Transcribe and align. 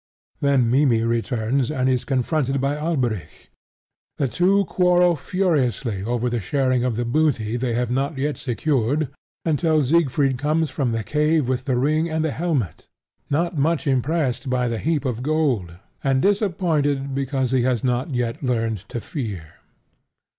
Then 0.39 0.67
Mimmy 0.71 1.03
returns, 1.03 1.69
and 1.69 1.87
is 1.87 2.05
confronted 2.05 2.59
by 2.59 2.75
Alberic. 2.75 3.51
The 4.17 4.27
two 4.27 4.65
quarrel 4.65 5.15
furiously 5.15 6.01
over 6.03 6.27
the 6.27 6.39
sharing 6.39 6.83
of 6.83 6.95
the 6.95 7.05
booty 7.05 7.55
they 7.55 7.75
have 7.75 7.91
not 7.91 8.17
yet 8.17 8.35
secured, 8.37 9.09
until 9.45 9.79
Siegfried 9.83 10.39
comes 10.39 10.71
from 10.71 10.91
the 10.91 11.03
cave 11.03 11.47
with 11.47 11.65
the 11.65 11.77
ring 11.77 12.09
and 12.09 12.25
the 12.25 12.31
helmet, 12.31 12.87
not 13.29 13.59
much 13.59 13.85
impressed 13.85 14.49
by 14.49 14.67
the 14.67 14.79
heap 14.79 15.05
of 15.05 15.21
gold, 15.21 15.77
and 16.03 16.19
disappointed 16.19 17.13
because 17.13 17.51
he 17.51 17.61
has 17.61 17.83
not 17.83 18.09
yet 18.09 18.41
learned 18.41 18.79
to 18.89 18.99
fear. 18.99 19.53